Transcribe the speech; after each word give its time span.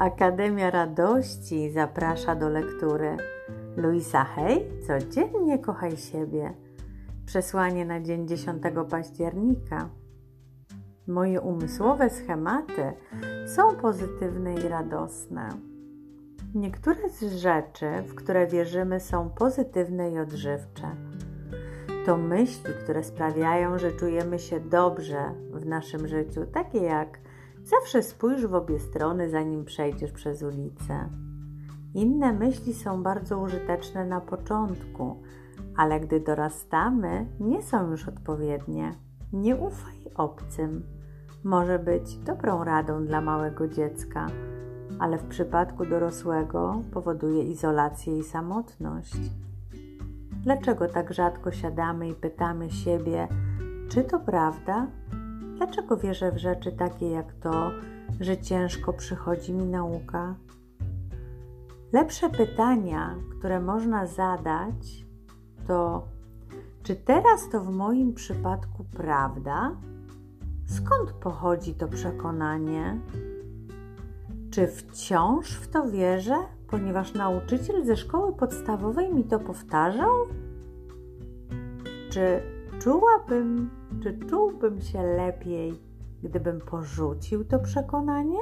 Akademia 0.00 0.70
Radości 0.70 1.70
zaprasza 1.70 2.34
do 2.34 2.48
lektury. 2.48 3.16
Luisa 3.76 4.24
Hej, 4.24 4.66
codziennie 4.86 5.58
kochaj 5.58 5.96
siebie. 5.96 6.54
Przesłanie 7.26 7.84
na 7.84 8.00
dzień 8.00 8.28
10 8.28 8.62
października. 8.90 9.88
Moje 11.06 11.40
umysłowe 11.40 12.10
schematy 12.10 12.92
są 13.46 13.76
pozytywne 13.76 14.54
i 14.54 14.68
radosne. 14.68 15.48
Niektóre 16.54 17.08
z 17.08 17.22
rzeczy, 17.22 17.86
w 18.06 18.14
które 18.14 18.46
wierzymy, 18.46 19.00
są 19.00 19.30
pozytywne 19.30 20.10
i 20.10 20.18
odżywcze. 20.18 20.96
To 22.06 22.16
myśli, 22.16 22.74
które 22.84 23.04
sprawiają, 23.04 23.78
że 23.78 23.92
czujemy 23.92 24.38
się 24.38 24.60
dobrze 24.60 25.34
w 25.52 25.66
naszym 25.66 26.08
życiu, 26.08 26.46
takie 26.46 26.78
jak 26.78 27.18
zawsze 27.70 28.02
spójrz 28.02 28.46
w 28.46 28.54
obie 28.54 28.78
strony, 28.78 29.30
zanim 29.30 29.64
przejdziesz 29.64 30.12
przez 30.12 30.42
ulicę. 30.42 31.08
Inne 31.94 32.32
myśli 32.32 32.74
są 32.74 33.02
bardzo 33.02 33.38
użyteczne 33.38 34.06
na 34.06 34.20
początku, 34.20 35.22
ale 35.76 36.00
gdy 36.00 36.20
dorastamy, 36.20 37.26
nie 37.40 37.62
są 37.62 37.90
już 37.90 38.08
odpowiednie. 38.08 38.92
Nie 39.32 39.56
ufaj 39.56 39.94
obcym. 40.14 40.82
Może 41.44 41.78
być 41.78 42.16
dobrą 42.16 42.64
radą 42.64 43.06
dla 43.06 43.20
małego 43.20 43.68
dziecka, 43.68 44.26
ale 44.98 45.18
w 45.18 45.24
przypadku 45.24 45.86
dorosłego 45.86 46.82
powoduje 46.92 47.42
izolację 47.44 48.18
i 48.18 48.24
samotność. 48.24 49.16
Dlaczego 50.42 50.88
tak 50.88 51.12
rzadko 51.12 51.52
siadamy 51.52 52.08
i 52.08 52.14
pytamy 52.14 52.70
siebie, 52.70 53.28
czy 53.88 54.04
to 54.04 54.20
prawda? 54.20 54.86
Dlaczego 55.60 55.96
wierzę 55.96 56.32
w 56.32 56.38
rzeczy 56.38 56.72
takie 56.72 57.10
jak 57.10 57.32
to, 57.32 57.70
że 58.20 58.38
ciężko 58.38 58.92
przychodzi 58.92 59.52
mi 59.52 59.66
nauka? 59.66 60.34
Lepsze 61.92 62.30
pytania, 62.30 63.16
które 63.38 63.60
można 63.60 64.06
zadać, 64.06 65.04
to 65.66 66.08
czy 66.82 66.96
teraz 66.96 67.48
to 67.48 67.60
w 67.60 67.70
moim 67.70 68.14
przypadku 68.14 68.84
prawda? 68.96 69.76
Skąd 70.66 71.12
pochodzi 71.12 71.74
to 71.74 71.88
przekonanie? 71.88 73.00
Czy 74.50 74.66
wciąż 74.66 75.50
w 75.50 75.68
to 75.68 75.90
wierzę, 75.90 76.36
ponieważ 76.68 77.14
nauczyciel 77.14 77.84
ze 77.84 77.96
szkoły 77.96 78.32
podstawowej 78.32 79.14
mi 79.14 79.24
to 79.24 79.38
powtarzał? 79.38 80.14
Czy 82.10 82.42
czułabym, 82.80 83.70
czy 84.02 84.18
czułbym 84.30 84.80
się 84.80 85.02
lepiej, 85.02 85.72
gdybym 86.22 86.60
porzucił 86.60 87.44
to 87.44 87.58
przekonanie? 87.58 88.38